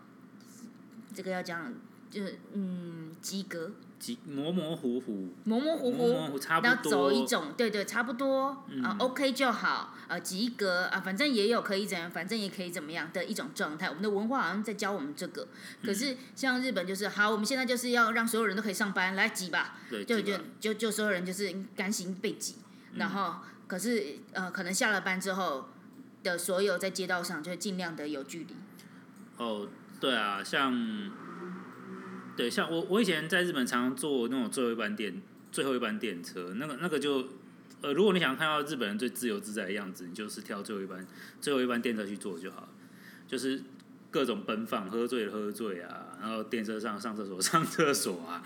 [1.13, 1.73] 这个要讲，
[2.09, 13.87] 就是嗯，及格，及模模糊糊，模模糊糊，差不多，走一种，对对，差不多啊，OK 就好，呃，及格啊，反正也有可以怎样，反正也可以怎么样的一种状态。
[13.87, 15.47] 我们的文化好像在教我们这个，
[15.83, 22.57] 可是像日本就是好，我们现在就是要让所有人都可以上班，来挤吧，就就就就所有人就是甘心被挤，
[22.95, 23.35] 然后
[23.67, 25.69] 可是呃，可能下了班之后
[26.21, 28.55] 的所有在街道上就尽量的有距离。
[29.37, 29.67] 哦。
[30.03, 30.77] 对啊，像，
[32.35, 37.25] 对像我我以前在日本常常坐那种最后一班电最后一班电车，那个那个就，
[37.79, 41.07] 呃，如果你想看到日本人最自由自在的样子，你就是挑最后一班
[41.39, 42.67] 最后一班电车去坐就好，
[43.25, 43.63] 就是
[44.11, 48.43] 各种奔放，喝醉了喝醉啊，然后电车上上厕所上厕所啊，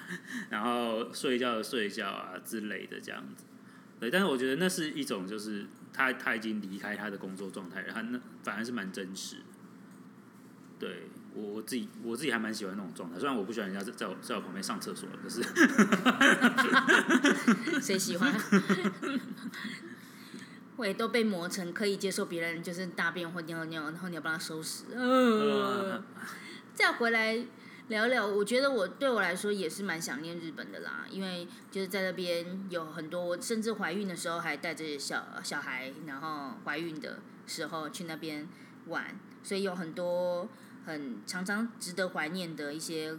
[0.52, 3.46] 然后睡觉的睡觉啊之类的这样子，
[4.00, 9.38] 对，但是我觉得那是一种就是他他已经离开他的工作状态，他那反而是蛮真实，
[10.78, 11.08] 对。
[11.38, 15.44] 我我自己我自己还蛮喜欢那种状态，虽然我不喜欢人家在在我在我旁边上厕所，可是
[17.80, 18.34] 谁喜欢？
[20.78, 24.86] 我也都被磨成可以接受别人就是大便或尿尿，然后你要帮他收拾。
[24.96, 26.04] 嗯，
[26.74, 27.46] 再回来
[27.88, 38.48] 聊聊，我觉得我对我来说也是蛮想念日本的啦，因为就是在那边有很多，甚至怀孕的时候还带着小小孩，然后怀孕的时候去那边
[38.86, 40.48] 玩，所以有很多。
[40.88, 43.14] 很常常值得怀念的一些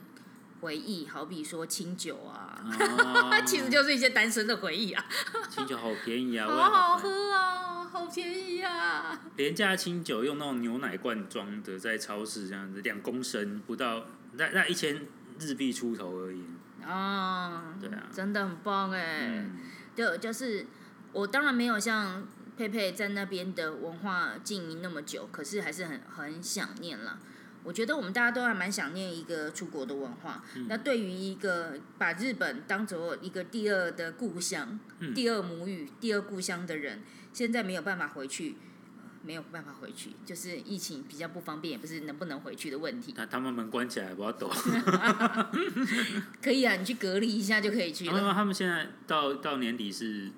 [0.62, 2.58] 回忆，好比说清酒啊，
[3.46, 5.04] 其实就是一些单身的回忆啊。
[5.50, 9.20] 清酒好便宜啊， 好好喝啊，好便宜啊。
[9.36, 15.06] 廉价清酒用那种牛奶罐装的，在超市这样子，两公升不到，那那一千
[15.38, 16.42] 日币出头而已。
[16.82, 19.44] 啊，对啊，真的很棒哎。
[19.94, 20.64] 就就是
[21.12, 22.26] 我当然没有像
[22.56, 27.18] 佩佩在那边的文化经营那么久，可是还是很很想念了。
[27.68, 30.42] 我觉得我们大家都还蛮想念一个出国的文化。
[30.68, 34.80] 那对于一个把日本当做一个第二的故乡、
[35.14, 38.56] 第二母语、第二故乡的人，现在没有办法回去，
[39.22, 43.12] 没有办法回去，就是疫情比较不方便，也不是能不能回去的问题。
[43.14, 44.50] 那他们门关起来，不要躲。
[46.40, 48.32] 可以啊，你去隔离一下就可以去了。
[48.32, 50.30] 他们现在到到年底是，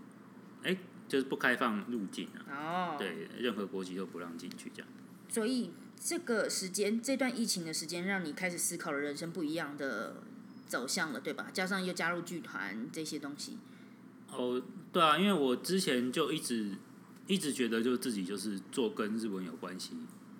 [0.65, 0.77] 哎，
[1.07, 2.43] 就是不开放入境啊。
[2.51, 2.97] 哦。
[2.99, 4.89] 对，任何国籍都不让进去这样。
[5.29, 5.71] 所以。
[6.03, 10.23] 这个时间，这段疫情的时间，让你开始思考了人生不一样的
[10.67, 11.49] 走向了，对吧？
[11.53, 13.59] 加上又加入剧团这些东西。
[14.33, 16.71] 哦，对啊，因为我之前就一直
[17.27, 19.91] 一直觉得，就自己就是做跟日文有关系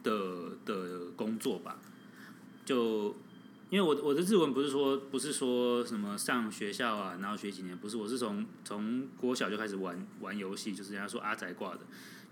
[0.03, 1.79] 的的工作吧。
[2.65, 3.15] 就
[3.69, 11.81] 因为我我的日文不是说不是说什么上学校啊，然后学几年，不是，我是从从国小就开始玩玩游戏，就是人家说阿宅挂的，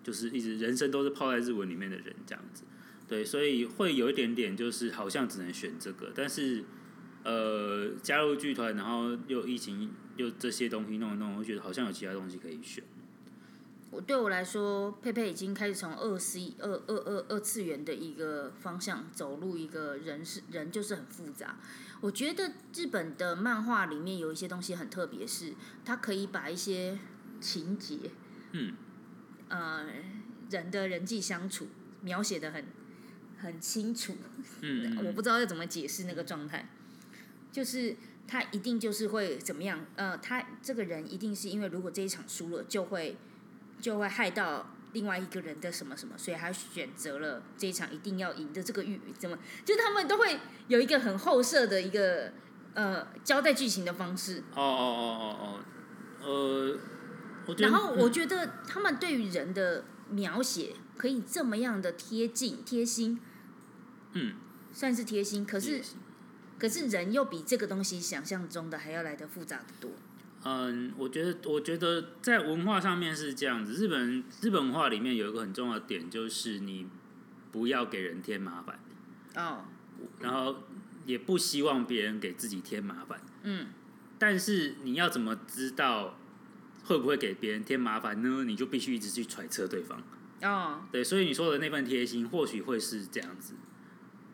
[0.03, 2.63] 就是一直人生都是泡在日文里面的人这样子。
[3.09, 6.63] 对，所以会有一点点，就是好像只能选这个，但是，
[7.25, 12.85] 呃，加入剧团，然后又疫情，又这些东西弄一弄，我觉得好像有其他东西可以选。
[13.91, 21.57] 我对我来说，佩佩已经开始从二 C 二二二二次元的一个方向走入一个人是人就是很复杂。
[22.03, 25.55] 我觉得日本的漫画里面有一些东西很特别，是
[25.87, 26.99] 它可以把一些
[27.41, 27.97] 情节，
[28.53, 28.75] 嗯，
[29.49, 29.87] 呃，
[30.51, 31.69] 人的人际相处
[32.03, 32.67] 描写的很
[33.41, 34.17] 很清楚。
[34.61, 36.69] 嗯，我不知道要怎么解释那个状态，
[37.51, 39.87] 就是他一定就是会怎么样？
[39.97, 43.17] 呃，他这个人一定是因为如果这一场输了，就会
[43.81, 49.39] 就会害到另外一个人的什么什么，所以他选择了这一场一定要赢的这个预怎么？
[49.65, 52.33] 就是他们都会有一个很后设的一个
[52.75, 54.43] 呃交代剧情的方式。
[54.55, 55.61] 哦哦哦哦
[56.21, 56.79] 哦，
[57.47, 63.21] 呃，然后我觉得他们对于人的描写可以这么样的贴近贴心，
[64.13, 64.35] 嗯，
[64.73, 65.83] 算是贴心，可是
[66.59, 69.91] 可是人又比这个东西想象中的还要来的复杂的多。
[70.45, 73.73] 嗯，我觉得，我觉得在文化上面是这样子。
[73.73, 76.87] 日本日本文化里面有一个很重要的点，就是你
[77.51, 78.79] 不要给人添麻烦，
[79.35, 79.65] 哦，
[80.21, 80.65] 然后
[81.05, 83.21] 也不希望别人给自己添麻烦。
[83.43, 83.67] 嗯，
[84.19, 86.17] 但是你要怎么知道
[86.85, 88.45] 会不会给别人添麻烦呢？
[88.45, 90.01] 你就必须一直去揣测对方。
[90.43, 93.55] 哦，对，所以你说的那份贴心，或许会是这样子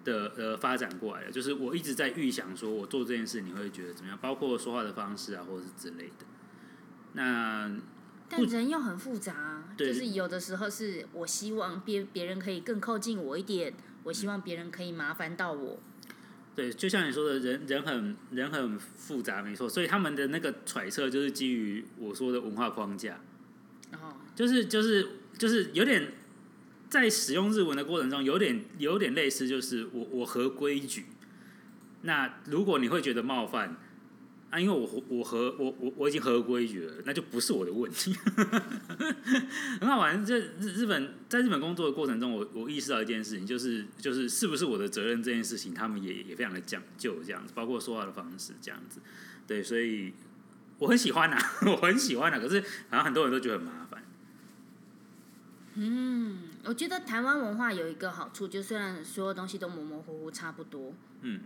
[0.05, 1.33] 的呃发展过来的。
[1.33, 6.27] 就是我一直在预想，说我做这件事你会觉得怎么样，包括说话的方式啊，或者是之类的。
[7.15, 7.71] 那
[8.29, 15.79] 但人又很复杂啊，就是有的时候是我希望别别人可以更靠近我一点，我希望别人可以麻烦到我。
[16.57, 19.69] 对，就像你说的，人人很人很复杂，没错。
[19.69, 23.21] 所以他们的那个揣测就是基于我说的文化框架，
[23.93, 26.13] 哦，就是就是就是有点
[26.95, 31.07] 在使用日文的过程中，有点有点类似，就是我我合规矩。
[32.03, 33.77] 那如果你会觉得冒犯
[34.51, 38.15] 啊，因为我我合我我我已经合规矩了，那就不是我的问题。
[39.81, 49.01] 很好玩，这日日本在日本工作的过程中，我我意识到一件事情，就是就是是不是我的责任这件事情，他们也也非常的讲究这样子，包括说话的方式这样子。
[49.49, 50.15] 对，所以
[50.79, 51.37] 我很喜欢呐、
[51.67, 54.01] 我很喜欢呐、可是好像很多人都觉得很麻烦。
[55.75, 61.41] 嗯，我觉得台湾文化有一个好处，就虽然所有东西都模模糊糊差不多，嗯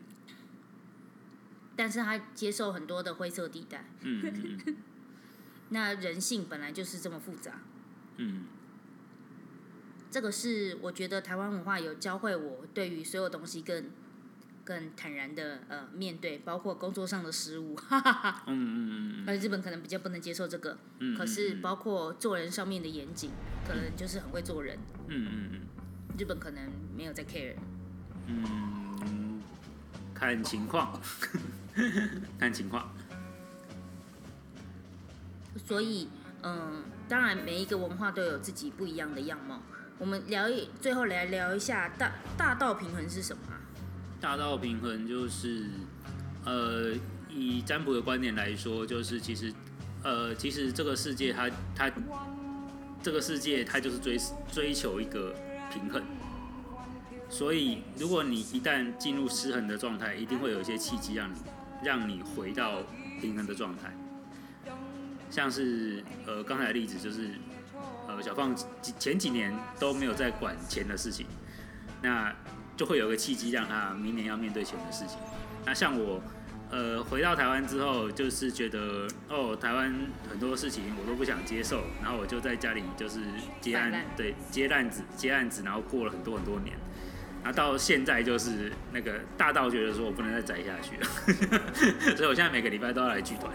[1.77, 3.85] 但是他接受很多的灰色地带。
[4.01, 4.77] 嗯嗯嗯
[5.71, 7.61] 那人性本来就是这么复杂，
[8.17, 8.47] 嗯
[10.11, 13.91] 这个是我觉得台湾文化有教会我对于所有东西更
[14.69, 18.43] 更坦然的呃面对，包括工作上的失误，哈哈哈。
[18.49, 23.31] 嗯嗯嗯而日本可能比较不能接受这个，嗯，可是嗯包括做人上面的严谨，
[23.67, 24.79] 可能就是很会做人。
[25.07, 25.61] 嗯嗯嗯
[26.19, 26.63] 日本可能
[26.95, 27.55] 没有在 care，
[28.27, 29.41] 嗯，
[30.13, 31.01] 看情况，
[32.39, 32.93] 看情况。
[35.65, 36.09] 所以
[36.43, 39.63] 嗯，当然每一个文化都有自己不一样的样貌。
[39.99, 43.58] 我们聊一，最后来聊一下大大道平衡是什么啊？
[44.21, 45.67] 大道平衡就是，
[46.45, 46.93] 呃，
[47.31, 49.53] 以占卜的观点来说，就是其实，
[50.03, 51.91] 呃，其实这个世界它它
[53.01, 54.19] 这个世界它就是追
[54.51, 55.35] 追求一个
[55.73, 56.03] 平衡，
[57.31, 61.37] 所以如果你一旦进入失衡的状态，一定会有一些契机让你
[61.85, 62.83] 让你回到
[63.21, 63.95] 平衡的状态。
[65.31, 67.31] 像是呃刚才的例子就是，
[68.09, 68.57] 呃小放
[68.99, 71.25] 前几年都没有在管钱的事情，
[72.03, 72.35] 那
[72.79, 75.19] 就会有个契机让他明年要面对钱的事情。
[75.67, 76.23] 那像我，
[76.71, 79.93] 呃，回到台湾之后，就是觉得哦，台湾
[80.31, 83.19] 很多事情我都不想接受，然后我就在家里就是
[83.61, 86.77] 接案，对，接案子，接案子，然后过了很多很多年。
[87.43, 93.53] 然后到现在就是那个大到觉得说我不能再宅下去了， 所以我现在每个礼拜都要来剧团。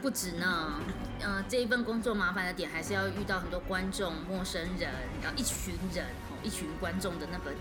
[0.00, 0.80] 不止呢，
[1.20, 4.90] 呃，这一份工作麻烦的点还是要遇到很多观众、陌生人，
[5.22, 7.52] 然后一群人，哦，一群观众的那个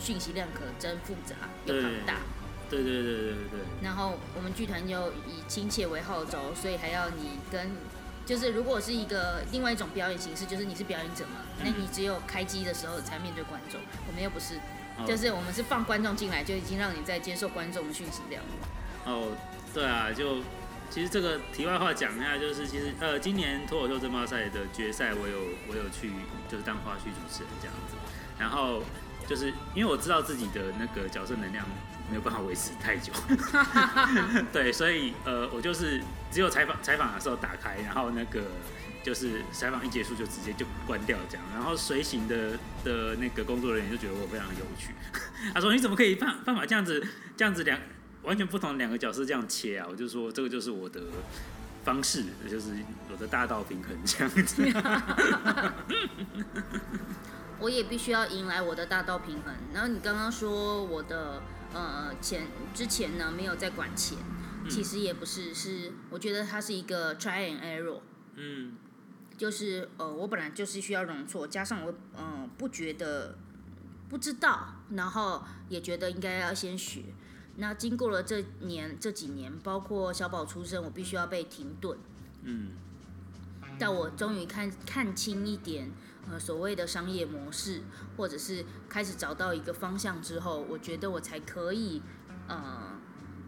[0.00, 1.36] 讯息量可真复杂
[1.66, 2.14] 又庞大。
[2.68, 7.70] 对对对对对对，然后我们剧团又以亲切为号召，所以还要你跟，
[8.26, 14.56] 就是如果是一个另外一种表演形式，就是你是表演者嘛，那你只有开机的时候才面对观众，我们又不是，
[14.98, 19.12] 哦就是我们是放观众进来就已经让你在接受观众的讯息量了。
[19.12, 19.28] 哦，
[19.72, 20.38] 对啊，就
[20.94, 26.12] 其实这个题外话讲一下，就是其实呃，今年脱口秀争霸赛的决赛，我有我有去
[26.48, 27.96] 就是当花絮主持人这样子，
[28.38, 28.80] 然后
[29.26, 31.66] 就是因为我知道自己的那个角色能量
[32.08, 33.12] 没有办法维持太久，
[34.52, 38.42] 对，所以呃，我就是只有采访采访的时候打开，然后那个。
[39.04, 44.94] 就是采访一结束就直接就关掉这样，然后随行的的那个工作人员就觉得我非常有趣，
[45.52, 47.78] 他说你怎么可以办办法这样子这样子两
[48.24, 49.86] 完全不同的两个角色这样切啊？
[49.88, 51.02] 我就说这个就是我的
[51.84, 52.76] 方式，就是
[53.10, 54.62] 我的大道平衡这样子。
[57.60, 59.54] 我也必须要迎来我的大道平衡。
[59.72, 64.18] 然后你刚刚说我的呃钱之前呢没有在管钱，
[64.68, 68.00] 其实也不是，是我觉得它是一个 try and error。
[68.36, 68.72] 嗯
[69.36, 73.36] 就是呃，我本来就是需要容错，加上我嗯、呃不觉得
[74.08, 77.02] 不知道，然后也觉得应该要先学。
[77.56, 81.98] 那经过了这年这几年，包括小宝出生，我必须要被停顿。
[82.42, 82.70] 嗯
[83.76, 85.90] 但我终于看看清一点，
[86.30, 87.82] 呃，所谓的商业模式，
[88.16, 92.00] 或者是开始找到一个方向之后，我觉得我才可以，
[92.46, 92.92] 呃，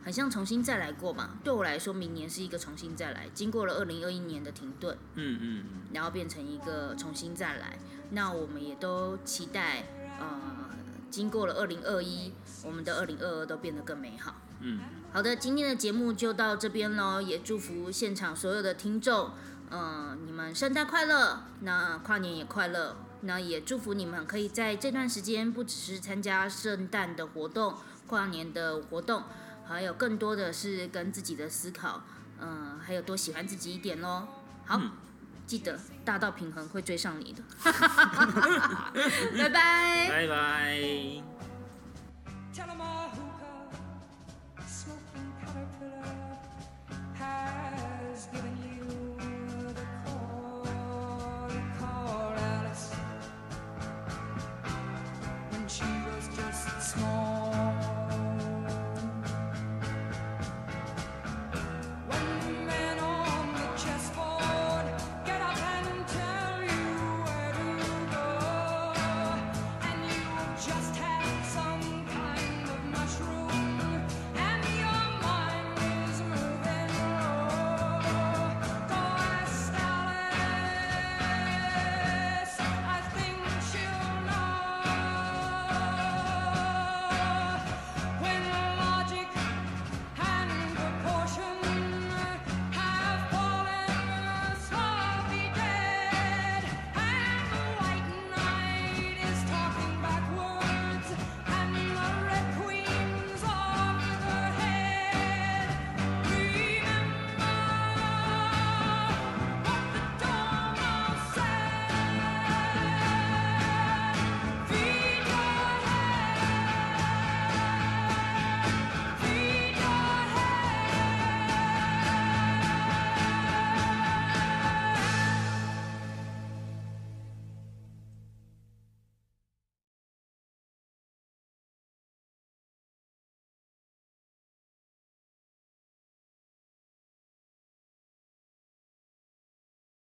[0.03, 1.39] 很像重新再来过嘛。
[1.45, 7.79] 对我来说，明年是一个重新再来，经过了二零二一年的停顿，嗯嗯嗯，然后变成一个重新再来。
[8.11, 9.85] 那我们也都期待，
[10.19, 10.66] 呃，
[11.11, 12.33] 经过了二零二一，
[12.65, 14.35] 我们的二零二二都变得更美好。
[14.61, 14.81] 嗯，
[15.13, 19.33] 好的，今天的节目就到这边喽，也祝福现场所有的听众，
[19.71, 27.75] 嗯、你们圣诞快乐，那跨年也快乐，那也祝福你们可以在这段时间不只是参加圣诞的活动、
[28.07, 29.25] 跨年的活动，
[29.67, 32.03] 还有更多的是跟自己的思考，
[32.41, 34.27] 嗯、还有多喜欢自己一点喽。
[34.65, 34.91] 好，嗯
[35.47, 37.43] 记得大道平衡会追上你的。
[39.39, 40.09] 拜拜。
[40.09, 41.23] 拜拜
[47.19, 48.56] has given